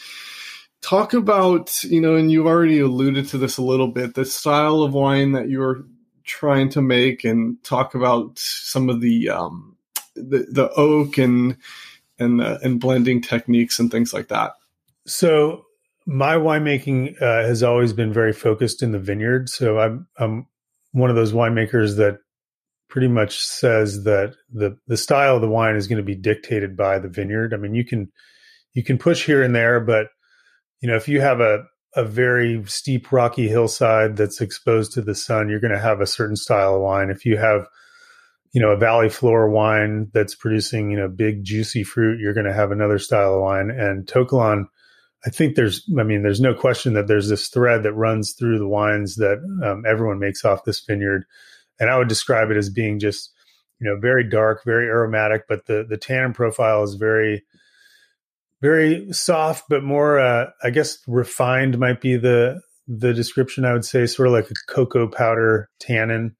[0.82, 4.84] Talk about, you know, and you've already alluded to this a little bit, the style
[4.84, 5.84] of wine that you're
[6.24, 9.76] trying to make and talk about some of the um,
[10.16, 11.58] the, the oak and
[12.20, 14.54] and uh, and blending techniques and things like that.
[15.06, 15.66] So
[16.06, 19.50] my winemaking uh, has always been very focused in the vineyard.
[19.50, 20.48] So I'm I'm
[20.92, 22.20] one of those winemakers that
[22.90, 26.78] pretty much says that the the style of the wine is going to be dictated
[26.78, 27.54] by the vineyard.
[27.54, 28.12] I mean, you can
[28.74, 30.08] you can push here and there, but
[30.82, 31.64] you know, if you have a
[31.96, 36.06] a very steep rocky hillside that's exposed to the sun, you're going to have a
[36.06, 37.10] certain style of wine.
[37.10, 37.68] If you have,
[38.54, 42.46] you know, a valley floor wine that's producing, you know, big juicy fruit, you're going
[42.46, 43.72] to have another style of wine.
[43.72, 44.66] And tokalon
[45.26, 48.60] I think there's, I mean, there's no question that there's this thread that runs through
[48.60, 51.26] the wines that um, everyone makes off this vineyard.
[51.80, 53.32] And I would describe it as being just,
[53.80, 57.44] you know, very dark, very aromatic, but the the tannin profile is very
[58.62, 63.66] very soft, but more, uh, I guess, refined might be the the description.
[63.66, 66.36] I would say, sort of like a cocoa powder tannin.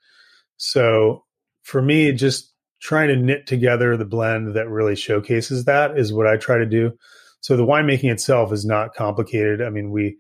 [0.58, 1.24] So
[1.64, 6.28] for me, just trying to knit together the blend that really showcases that is what
[6.28, 6.94] I try to do.
[7.42, 9.62] So the winemaking itself is not complicated.
[9.62, 10.18] I mean, we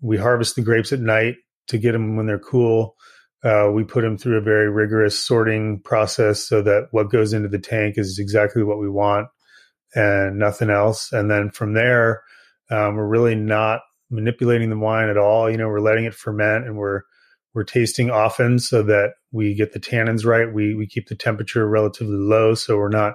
[0.00, 1.36] we harvest the grapes at night
[1.68, 2.96] to get them when they're cool.
[3.42, 7.48] Uh, we put them through a very rigorous sorting process so that what goes into
[7.48, 9.28] the tank is exactly what we want
[9.94, 11.10] and nothing else.
[11.12, 12.22] And then from there,
[12.70, 15.50] um, we're really not manipulating the wine at all.
[15.50, 17.02] You know, we're letting it ferment and we're
[17.52, 20.52] we're tasting often so that we get the tannins right.
[20.52, 23.14] We we keep the temperature relatively low so we're not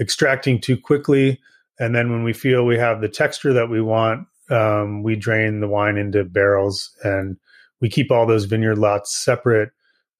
[0.00, 1.40] extracting too quickly.
[1.78, 5.60] And then when we feel we have the texture that we want, um, we drain
[5.60, 7.36] the wine into barrels and
[7.80, 9.70] we keep all those vineyard lots separate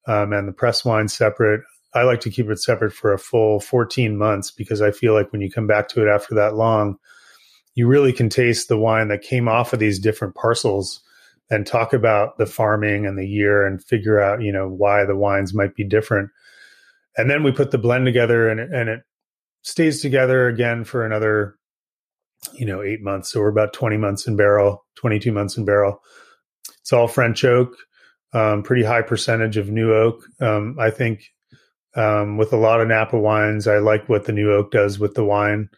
[0.07, 1.61] um, and the press wine separate.
[1.93, 5.31] I like to keep it separate for a full 14 months because I feel like
[5.31, 6.97] when you come back to it after that long,
[7.75, 11.01] you really can taste the wine that came off of these different parcels
[11.49, 15.15] and talk about the farming and the year and figure out, you know, why the
[15.15, 16.29] wines might be different.
[17.17, 19.01] And then we put the blend together and it, and it
[19.63, 21.55] stays together again for another,
[22.53, 23.31] you know, eight months.
[23.31, 26.01] So we're about 20 months in barrel, 22 months in barrel.
[26.89, 27.75] It's all French oak,
[28.33, 30.23] um, pretty high percentage of new oak.
[30.41, 31.21] Um, I think
[31.95, 35.13] um, with a lot of Napa wines, I like what the new oak does with
[35.13, 35.69] the wine,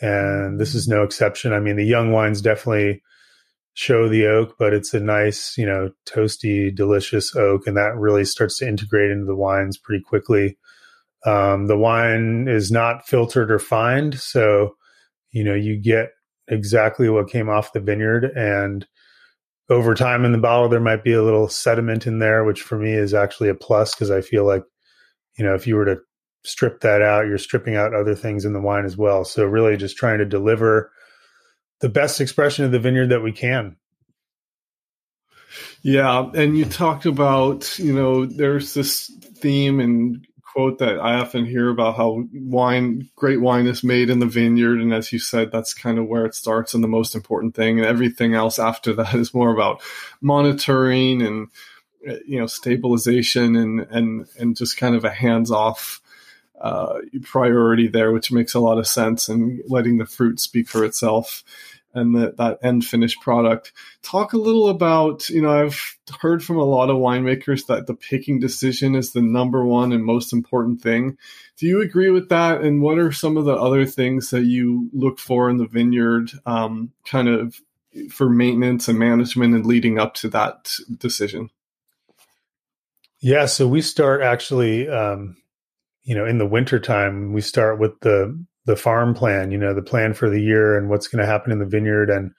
[0.00, 1.52] and this is no exception.
[1.52, 3.00] I mean, the young wines definitely
[3.74, 8.24] show the oak, but it's a nice, you know, toasty, delicious oak, and that really
[8.24, 10.58] starts to integrate into the wines pretty quickly.
[11.24, 14.74] Um, the wine is not filtered or fined, so
[15.30, 16.08] you know you get
[16.48, 18.84] exactly what came off the vineyard, and
[19.68, 22.78] over time in the bottle there might be a little sediment in there, which for
[22.78, 24.62] me is actually a plus because I feel like
[25.36, 25.98] you know, if you were to
[26.44, 29.24] strip that out, you're stripping out other things in the wine as well.
[29.24, 30.90] So really just trying to deliver
[31.80, 33.76] the best expression of the vineyard that we can.
[35.82, 40.25] Yeah, and you talked about, you know, there's this theme and
[40.56, 44.80] quote that I often hear about how wine, great wine is made in the vineyard.
[44.80, 47.78] And as you said, that's kind of where it starts and the most important thing.
[47.78, 49.82] And everything else after that is more about
[50.22, 51.48] monitoring and
[52.26, 56.00] you know stabilization and and and just kind of a hands off
[56.58, 60.86] uh, priority there, which makes a lot of sense, and letting the fruit speak for
[60.86, 61.44] itself
[61.96, 63.72] and the, that end finished product.
[64.02, 67.94] Talk a little about, you know, I've heard from a lot of winemakers that the
[67.94, 71.16] picking decision is the number one and most important thing.
[71.56, 72.60] Do you agree with that?
[72.60, 76.30] And what are some of the other things that you look for in the vineyard,
[76.44, 77.60] um, kind of
[78.10, 81.50] for maintenance and management and leading up to that decision?
[83.20, 85.36] Yeah, so we start actually, um,
[86.02, 89.82] you know, in the wintertime, we start with the the farm plan, you know, the
[89.82, 92.32] plan for the year and what's going to happen in the vineyard, and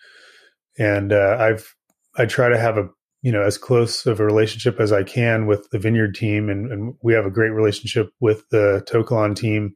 [0.77, 1.75] and uh, I've
[2.17, 2.89] I try to have a
[3.21, 6.71] you know as close of a relationship as I can with the vineyard team, and,
[6.71, 9.73] and we have a great relationship with the To Kalon team.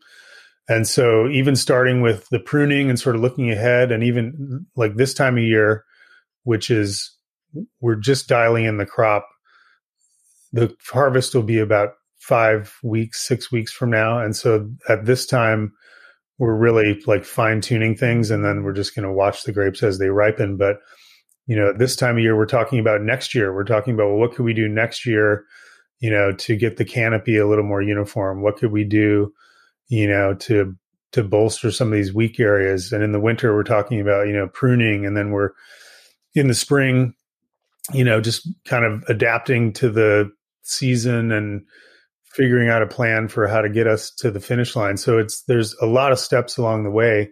[0.69, 4.95] And so, even starting with the pruning and sort of looking ahead, and even like
[4.95, 5.83] this time of year,
[6.43, 7.17] which is
[7.81, 9.27] we're just dialing in the crop
[10.53, 14.19] the harvest will be about five weeks, six weeks from now.
[14.19, 15.73] And so at this time,
[16.41, 19.83] we're really like fine tuning things and then we're just going to watch the grapes
[19.83, 20.57] as they ripen.
[20.57, 20.77] But,
[21.45, 23.53] you know, this time of year, we're talking about next year.
[23.53, 25.45] We're talking about, well, what could we do next year?
[26.01, 28.41] you know, to get the canopy a little more uniform?
[28.41, 29.31] What could we do,
[29.87, 30.75] you know, to
[31.13, 32.91] to bolster some of these weak areas?
[32.91, 35.51] And in the winter, we're talking about you know pruning, and then we're
[36.33, 37.13] in the spring,
[37.93, 40.31] you know, just kind of adapting to the
[40.63, 41.65] season and
[42.33, 44.97] figuring out a plan for how to get us to the finish line.
[44.97, 47.29] So it's there's a lot of steps along the way,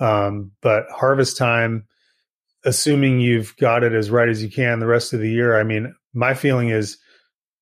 [0.00, 1.86] um, but harvest time,
[2.64, 5.58] assuming you've got it as right as you can the rest of the year.
[5.58, 6.98] I mean, my feeling is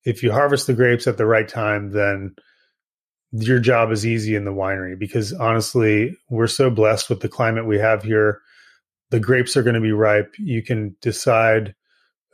[0.05, 2.35] if you harvest the grapes at the right time, then
[3.31, 7.67] your job is easy in the winery because honestly, we're so blessed with the climate
[7.67, 8.41] we have here.
[9.11, 10.33] The grapes are going to be ripe.
[10.37, 11.75] You can decide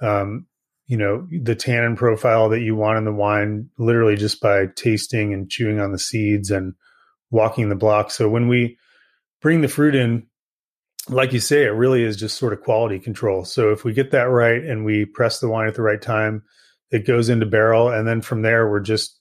[0.01, 0.47] um,
[0.87, 5.33] you know the tannin profile that you want in the wine literally just by tasting
[5.33, 6.73] and chewing on the seeds and
[7.29, 8.09] walking the block.
[8.09, 8.77] So when we
[9.41, 10.25] bring the fruit in
[11.09, 13.45] like you say it really is just sort of quality control.
[13.45, 16.43] So if we get that right and we press the wine at the right time
[16.89, 17.89] it goes into barrel.
[17.89, 19.19] And then from there we're just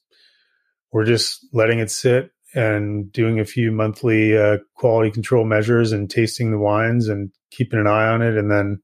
[0.91, 6.09] we're just letting it sit and doing a few monthly uh, quality control measures and
[6.09, 8.37] tasting the wines and keeping an eye on it.
[8.37, 8.81] And then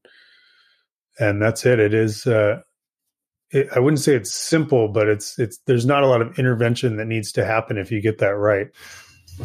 [1.18, 1.78] and that's it.
[1.78, 2.60] It is uh,
[3.54, 6.96] it, I wouldn't say it's simple, but it's it's there's not a lot of intervention
[6.96, 8.68] that needs to happen if you get that right.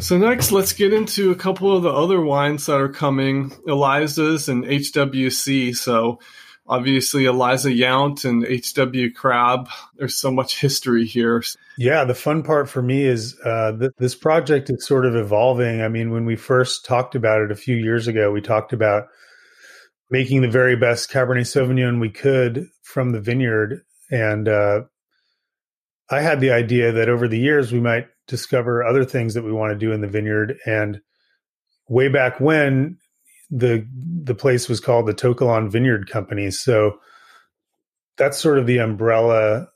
[0.00, 4.48] So next, let's get into a couple of the other wines that are coming, Eliza's
[4.48, 5.74] and HWC.
[5.74, 6.20] So
[6.68, 9.68] obviously Eliza Yount and HW Crabb.
[9.96, 11.42] There's so much history here.
[11.76, 15.82] Yeah, the fun part for me is uh, th- this project is sort of evolving.
[15.82, 19.08] I mean, when we first talked about it a few years ago, we talked about
[20.08, 24.82] making the very best Cabernet Sauvignon we could from the vineyard and uh,
[26.10, 29.52] I had the idea that over the years we might discover other things that we
[29.52, 30.58] want to do in the vineyard.
[30.66, 31.00] And
[31.88, 32.98] way back when
[33.50, 33.86] the
[34.22, 36.98] the place was called the To Kalon Vineyard Company, so
[38.16, 39.68] that's sort of the umbrella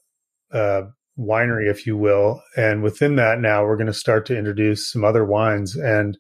[0.53, 0.83] uh,
[1.18, 2.42] winery, if you will.
[2.57, 6.18] And within that, now we're going to start to introduce some other wines and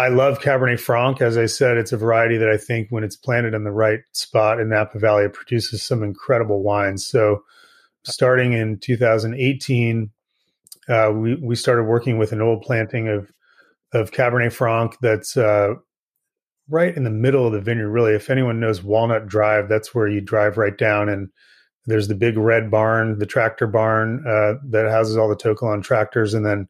[0.00, 1.20] I love Cabernet Franc.
[1.20, 4.00] As I said, it's a variety that I think when it's planted in the right
[4.12, 7.06] spot in Napa Valley, it produces some incredible wines.
[7.06, 7.44] So,
[8.04, 10.10] starting in 2018,
[10.88, 13.30] uh, we we started working with an old planting of
[13.92, 15.74] of Cabernet Franc that's uh,
[16.70, 17.90] right in the middle of the vineyard.
[17.90, 21.28] Really, if anyone knows Walnut Drive, that's where you drive right down, and
[21.84, 25.82] there's the big red barn, the tractor barn uh, that houses all the To Kalon
[25.82, 26.68] tractors, and then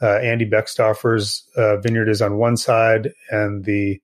[0.00, 4.00] uh, Andy Beckstoffer's uh, vineyard is on one side, and the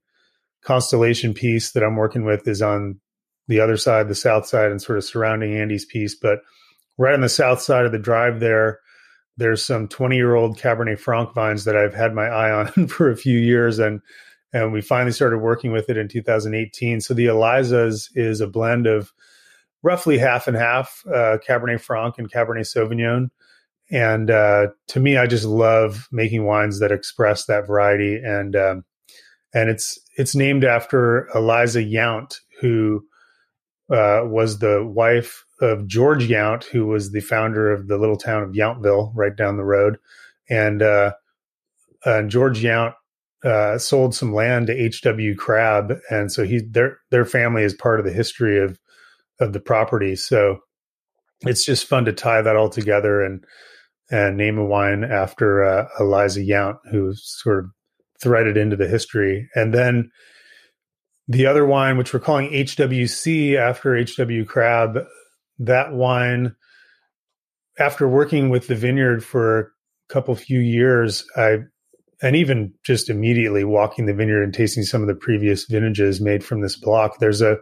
[0.63, 3.01] Constellation piece that I'm working with is on
[3.49, 6.15] the other side, the south side, and sort of surrounding Andy's piece.
[6.15, 6.41] But
[6.97, 8.81] right on the south side of the drive there,
[9.37, 13.11] there's some 20 year old Cabernet Franc vines that I've had my eye on for
[13.11, 14.01] a few years, and
[14.53, 17.01] and we finally started working with it in 2018.
[17.01, 19.13] So the Eliza's is a blend of
[19.83, 23.31] roughly half and half uh, Cabernet Franc and Cabernet Sauvignon.
[23.95, 28.17] And uh, to me, I just love making wines that express that variety.
[28.17, 28.85] And um,
[29.55, 33.05] and it's it's named after Eliza Yount, who
[33.89, 38.43] uh, was the wife of George Yount, who was the founder of the little town
[38.43, 39.99] of Yountville, right down the road.
[40.51, 41.13] And uh,
[42.27, 42.95] George Yount
[43.45, 45.37] uh, sold some land to H.W.
[45.37, 48.77] Crabb, and so he their their family is part of the history of
[49.39, 50.17] of the property.
[50.17, 50.59] So
[51.43, 53.45] it's just fun to tie that all together and
[54.11, 57.71] and name a wine after uh, Eliza Yount, who sort of
[58.21, 59.49] threaded into the history.
[59.55, 60.11] And then
[61.27, 64.99] the other wine, which we're calling HWC after HW Crabb,
[65.59, 66.55] that wine,
[67.79, 69.65] after working with the vineyard for a
[70.09, 71.59] couple few years, I
[72.23, 76.45] and even just immediately walking the vineyard and tasting some of the previous vintages made
[76.45, 77.59] from this block, there's a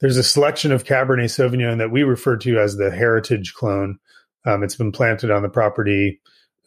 [0.00, 3.98] there's a selection of Cabernet Sauvignon that we refer to as the heritage clone
[4.46, 6.20] um, it's been planted on the property,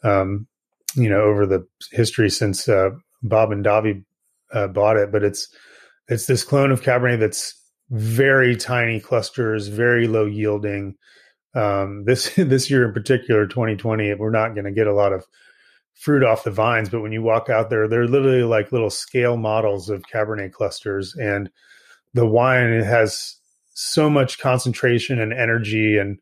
[0.04, 0.46] um,
[0.94, 2.90] you know, over the history since uh,
[3.22, 4.04] Bob Mondavi
[4.52, 5.10] uh, bought it.
[5.10, 5.48] But it's
[6.08, 7.54] it's this clone of Cabernet that's
[7.90, 10.96] very tiny clusters, very low yielding.
[11.54, 15.24] Um, this this year in particular, 2020, we're not going to get a lot of
[15.94, 19.36] fruit off the vines, but when you walk out there, they're literally like little scale
[19.36, 21.50] models of Cabernet clusters, and
[22.14, 23.36] the wine has
[23.72, 26.18] so much concentration and energy and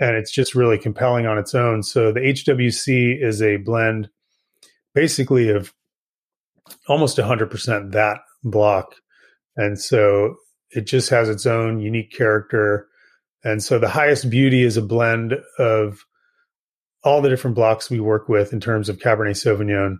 [0.00, 1.82] and it's just really compelling on its own.
[1.82, 4.08] So the HWC is a blend
[4.94, 5.72] basically of
[6.88, 8.94] almost 100% that block.
[9.56, 10.36] And so
[10.70, 12.88] it just has its own unique character.
[13.42, 16.04] And so the highest beauty is a blend of
[17.02, 19.98] all the different blocks we work with in terms of Cabernet Sauvignon.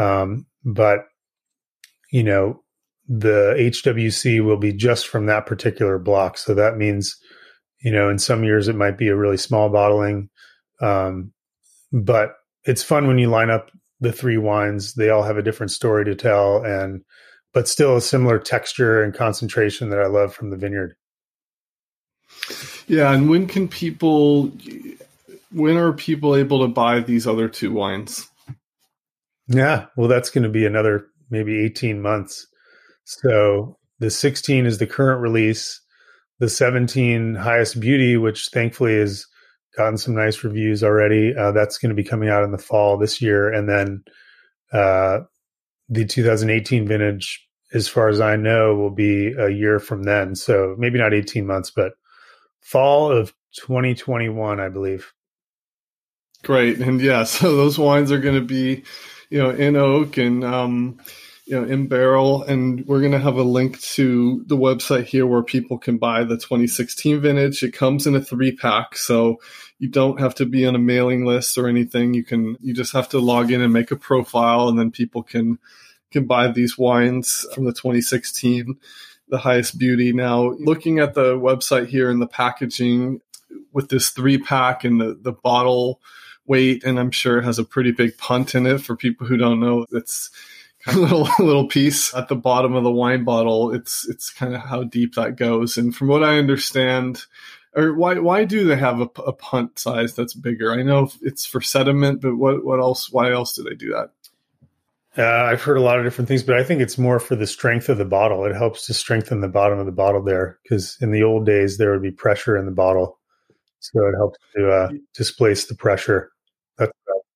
[0.00, 1.00] Um, but,
[2.10, 2.62] you know,
[3.06, 6.38] the HWC will be just from that particular block.
[6.38, 7.16] So that means
[7.80, 10.28] You know, in some years it might be a really small bottling,
[10.80, 11.32] um,
[11.92, 13.70] but it's fun when you line up
[14.00, 14.94] the three wines.
[14.94, 17.02] They all have a different story to tell, and
[17.52, 20.94] but still a similar texture and concentration that I love from the vineyard.
[22.86, 24.52] Yeah, and when can people?
[25.52, 28.28] When are people able to buy these other two wines?
[29.48, 32.46] Yeah, well, that's going to be another maybe 18 months.
[33.04, 35.80] So the 16 is the current release.
[36.40, 39.26] The 17 highest beauty, which thankfully has
[39.76, 41.34] gotten some nice reviews already.
[41.34, 43.52] Uh, that's going to be coming out in the fall this year.
[43.52, 44.04] And then
[44.72, 45.20] uh,
[45.88, 50.34] the 2018 vintage, as far as I know, will be a year from then.
[50.34, 51.92] So maybe not 18 months, but
[52.60, 55.12] fall of 2021, I believe.
[56.42, 56.78] Great.
[56.78, 58.84] And yeah, so those wines are going to be,
[59.28, 61.00] you know, in oak and, um,
[61.50, 62.44] you know, in barrel.
[62.44, 66.22] And we're going to have a link to the website here where people can buy
[66.22, 67.64] the 2016 vintage.
[67.64, 68.96] It comes in a three pack.
[68.96, 69.40] So
[69.80, 72.14] you don't have to be on a mailing list or anything.
[72.14, 75.24] You can, you just have to log in and make a profile and then people
[75.24, 75.58] can,
[76.12, 78.78] can buy these wines from the 2016
[79.28, 80.12] the highest beauty.
[80.12, 83.20] Now, looking at the website here and the packaging
[83.72, 86.00] with this three pack and the, the bottle
[86.46, 89.36] weight, and I'm sure it has a pretty big punt in it for people who
[89.36, 89.86] don't know.
[89.92, 90.30] It's
[90.94, 93.72] little, little piece at the bottom of the wine bottle.
[93.72, 95.76] It's it's kind of how deep that goes.
[95.76, 97.24] And from what I understand,
[97.74, 100.72] or why why do they have a, a punt size that's bigger?
[100.72, 103.12] I know it's for sediment, but what what else?
[103.12, 104.10] Why else do they do that?
[105.18, 107.46] Uh, I've heard a lot of different things, but I think it's more for the
[107.46, 108.44] strength of the bottle.
[108.44, 111.78] It helps to strengthen the bottom of the bottle there because in the old days
[111.78, 113.18] there would be pressure in the bottle,
[113.80, 116.30] so it helps to uh, displace the pressure.
[116.78, 116.92] That's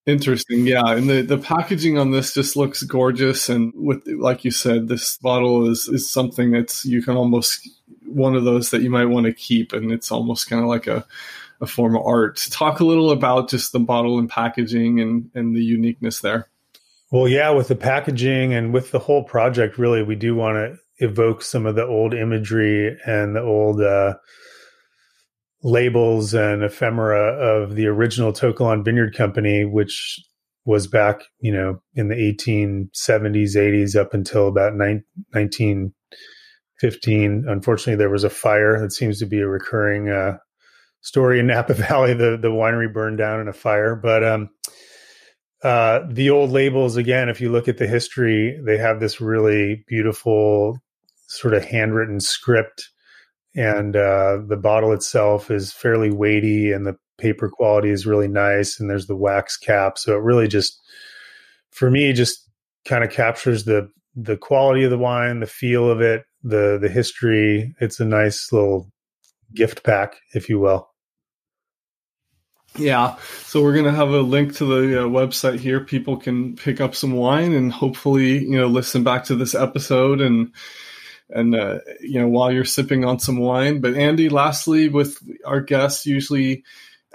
[0.07, 0.67] interesting.
[0.67, 4.89] Yeah, and the the packaging on this just looks gorgeous, and with like you said,
[4.89, 7.69] this bottle is is something that's you can almost
[8.07, 10.87] one of those that you might want to keep, and it's almost kind of like
[10.87, 11.07] a
[11.61, 12.47] a form of art.
[12.51, 16.49] Talk a little about just the bottle and packaging and and the uniqueness there.
[17.11, 21.05] Well, yeah, with the packaging and with the whole project, really, we do want to
[21.05, 24.15] evoke some of the old imagery and the old uh,
[25.65, 30.21] labels and ephemera of the original To Kalon Vineyard Company, which
[30.67, 37.45] was back, you know, in the 1870s, 80s, up until about 1915.
[37.49, 40.37] Unfortunately, there was a fire that seems to be a recurring uh,
[41.01, 42.15] story in Napa Valley.
[42.15, 44.51] The the winery burned down in a fire, but um,
[45.63, 49.83] uh, the old labels, again, if you look at the history, they have this really
[49.89, 50.79] beautiful
[51.29, 52.91] sort of handwritten script.
[53.57, 58.81] And uh, the bottle itself is fairly weighty, and the paper quality is really nice.
[58.81, 59.97] And there's the wax cap.
[59.99, 60.81] So it really just,
[61.71, 62.49] for me, just
[62.85, 66.89] kind of captures the the quality of the wine, the feel of it, the the
[66.89, 67.75] history.
[67.81, 68.91] It's a nice little
[69.55, 70.91] gift pack, if you will.
[72.77, 75.79] Yeah, so we're gonna have a link to the uh, website here.
[75.81, 80.21] People can pick up some wine and hopefully, you know, listen back to this episode
[80.21, 80.53] and
[81.31, 83.81] and uh, you know while you're sipping on some wine.
[83.81, 86.65] But Andy, lastly, with our guests, usually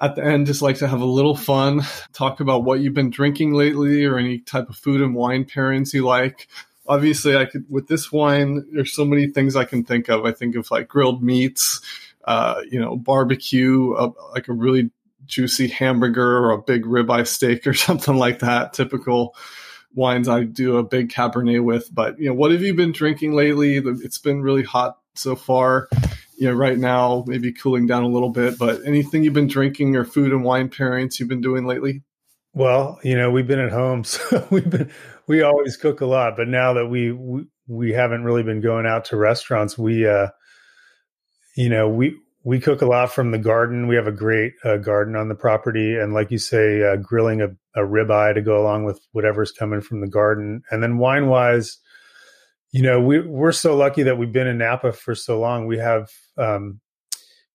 [0.01, 1.81] at the end, just like to have a little fun,
[2.13, 5.93] talk about what you've been drinking lately or any type of food and wine pairings
[5.93, 6.47] you like.
[6.87, 8.65] Obviously, I could with this wine.
[8.71, 10.25] There's so many things I can think of.
[10.25, 11.81] I think of like grilled meats,
[12.25, 14.89] uh, you know, barbecue, uh, like a really
[15.25, 18.73] juicy hamburger or a big ribeye steak or something like that.
[18.73, 19.35] Typical
[19.93, 21.93] wines I do a big Cabernet with.
[21.93, 23.77] But you know, what have you been drinking lately?
[23.77, 25.87] It's been really hot so far.
[26.37, 28.57] You know, right now maybe cooling down a little bit.
[28.57, 32.03] But anything you've been drinking or food and wine pairings you've been doing lately?
[32.53, 34.91] Well, you know, we've been at home, so we've been
[35.27, 36.37] we always cook a lot.
[36.37, 40.27] But now that we we, we haven't really been going out to restaurants, we uh,
[41.55, 43.87] you know, we we cook a lot from the garden.
[43.87, 47.41] We have a great uh, garden on the property, and like you say, uh, grilling
[47.41, 50.61] a, a ribeye to go along with whatever's coming from the garden.
[50.71, 51.77] And then wine wise,
[52.71, 55.65] you know, we we're so lucky that we've been in Napa for so long.
[55.65, 56.79] We have, um,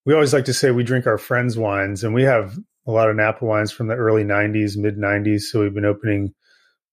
[0.04, 3.08] we always like to say we drink our friends' wines, and we have a lot
[3.08, 5.42] of Napa wines from the early '90s, mid '90s.
[5.42, 6.34] So we've been opening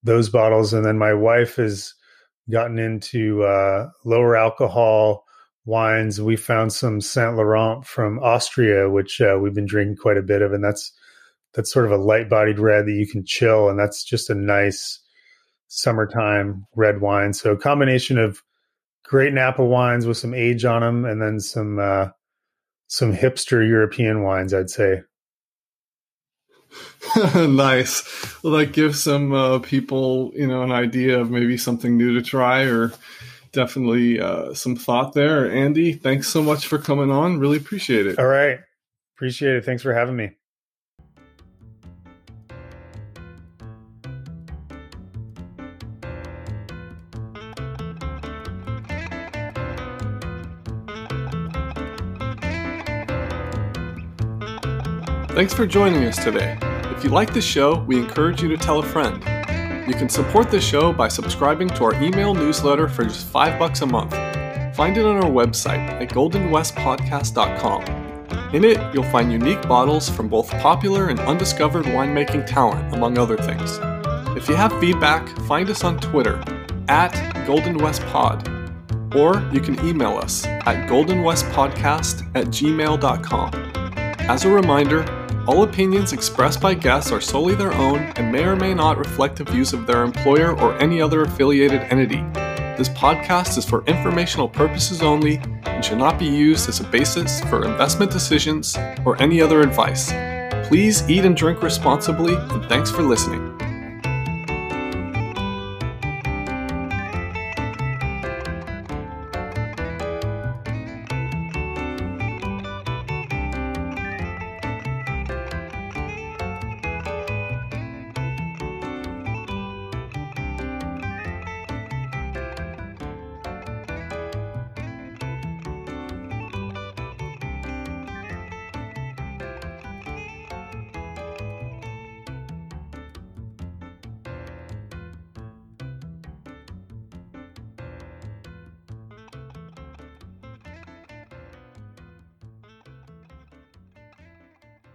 [0.02, 1.94] those bottles, and then my wife has
[2.50, 5.24] gotten into uh, lower alcohol
[5.64, 6.20] wines.
[6.20, 10.42] We found some Saint Laurent from Austria, which uh, we've been drinking quite a bit
[10.42, 10.92] of, and that's
[11.54, 14.34] that's sort of a light bodied red that you can chill, and that's just a
[14.34, 15.00] nice
[15.68, 17.32] summertime red wine.
[17.32, 18.42] So a combination of
[19.04, 22.08] great Napa wines with some age on them, and then some uh,
[22.86, 25.02] some hipster European wines, I'd say.
[27.36, 28.02] nice.
[28.42, 32.22] Well, that gives some uh, people, you know, an idea of maybe something new to
[32.22, 32.92] try or
[33.52, 35.50] definitely uh, some thought there.
[35.50, 37.38] Andy, thanks so much for coming on.
[37.38, 38.18] Really appreciate it.
[38.18, 38.60] All right.
[39.16, 39.64] Appreciate it.
[39.64, 40.32] Thanks for having me.
[55.34, 56.58] Thanks for joining us today.
[56.94, 59.14] If you like the show, we encourage you to tell a friend.
[59.88, 63.80] You can support the show by subscribing to our email newsletter for just 5 bucks
[63.80, 64.12] a month.
[64.76, 68.54] Find it on our website at goldenwestpodcast.com.
[68.54, 73.38] In it, you'll find unique bottles from both popular and undiscovered winemaking talent, among other
[73.38, 73.78] things.
[74.36, 76.44] If you have feedback, find us on Twitter
[76.88, 77.14] at
[77.46, 83.50] goldenwestpod, or you can email us at goldenwestpodcast at gmail.com.
[84.28, 85.06] As a reminder,
[85.46, 89.36] all opinions expressed by guests are solely their own and may or may not reflect
[89.36, 92.22] the views of their employer or any other affiliated entity.
[92.76, 97.40] This podcast is for informational purposes only and should not be used as a basis
[97.44, 100.12] for investment decisions or any other advice.
[100.68, 103.71] Please eat and drink responsibly, and thanks for listening.